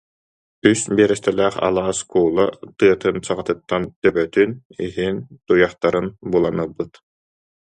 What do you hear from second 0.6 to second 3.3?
үс биэрэстэлээх алаас куула тыатын